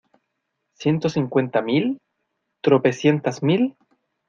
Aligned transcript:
¿ciento 0.79 1.09
cincuenta 1.09 1.61
mil?¿ 1.61 1.99
tropecientas 2.65 3.43
mil? 3.43 3.75